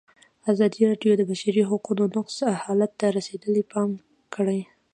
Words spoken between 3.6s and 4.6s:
پام کړی.